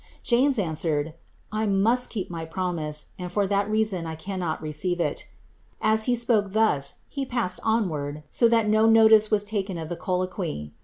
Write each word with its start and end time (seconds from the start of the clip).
''James 0.23 0.57
answered, 0.57 1.05
^^ 1.07 1.13
I 1.51 1.67
must 1.67 2.09
keep 2.09 2.31
my 2.31 2.43
promise, 2.43 3.09
and 3.19 3.31
for 3.31 3.45
that 3.45 3.69
reason 3.69 4.07
I 4.07 4.15
cannot 4.15 4.59
receive 4.59 4.99
it." 4.99 5.27
As 5.79 6.05
he 6.05 6.15
spoke 6.15 6.53
thus, 6.53 6.95
he 7.07 7.23
passed 7.23 7.59
onward, 7.63 8.23
so 8.27 8.47
that 8.47 8.67
no 8.67 8.87
notice 8.87 9.29
was 9.29 9.43
taken 9.43 9.77
of 9.77 9.89
the 9.89 9.95
colloquy. 9.95 10.73